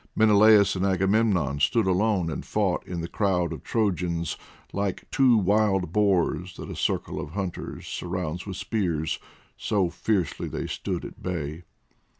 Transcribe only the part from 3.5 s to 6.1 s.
of Trojans, like two wild